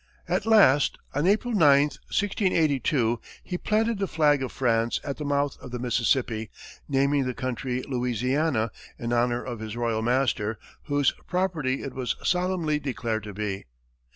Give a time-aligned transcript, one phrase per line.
[0.27, 5.55] At last, on April 9, 1682, he planted the flag of France at the mouth
[5.61, 6.49] of the Mississippi,
[6.89, 12.79] naming the country Louisiana in honor of his royal master, whose property it was solemnly
[12.79, 13.65] declared to be.